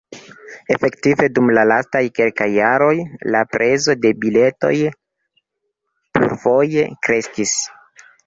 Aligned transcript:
Efektive, 0.75 1.25
dum 1.35 1.49
la 1.57 1.65
lastaj 1.71 2.01
kelkaj 2.19 2.47
jaroj, 2.53 2.95
la 3.35 3.43
prezo 3.53 3.97
de 4.05 4.13
biletoj 4.25 4.73
plurfoje 6.19 6.89
kreskis. 7.09 7.55